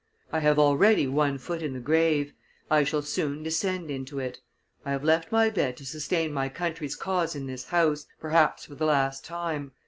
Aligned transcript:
I 0.31 0.39
have 0.39 0.57
already 0.57 1.05
one 1.05 1.37
foot 1.37 1.61
in 1.61 1.73
the 1.73 1.79
grave; 1.79 2.33
I 2.71 2.83
shall 2.83 3.03
soon 3.03 3.43
descend 3.43 3.91
into 3.91 4.17
it; 4.17 4.39
I 4.83 4.89
have 4.93 5.03
left 5.03 5.31
my 5.31 5.51
bed 5.51 5.77
to 5.77 5.85
sustain 5.85 6.33
my 6.33 6.49
country's 6.49 6.95
cause 6.95 7.35
in 7.35 7.45
this 7.45 7.65
House, 7.65 8.07
perhaps 8.19 8.65
for 8.65 8.73
the 8.73 8.85
last 8.87 9.23
time. 9.23 9.73